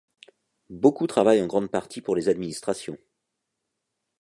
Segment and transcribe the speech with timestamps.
[0.71, 2.97] Beaucoup travaillent en grande partie pour les administrations.